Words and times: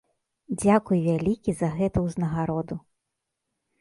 Дзякуй 0.61 0.99
вялікі 1.09 1.51
за 1.61 1.69
гэтую 1.77 2.03
ўзнагароду. 2.09 2.75